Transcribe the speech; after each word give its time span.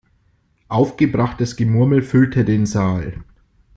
Aufgebrachtes 0.67 1.55
Gemurmel 1.57 2.01
füllte 2.01 2.43
den 2.43 2.65
Saal. 2.65 3.23